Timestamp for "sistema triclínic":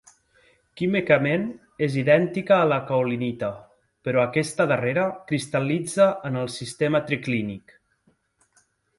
6.55-7.77